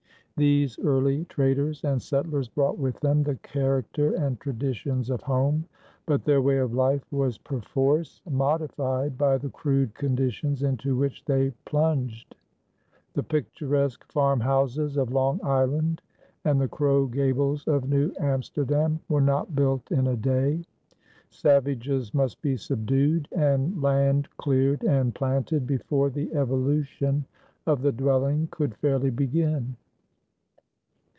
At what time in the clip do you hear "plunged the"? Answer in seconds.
11.65-13.21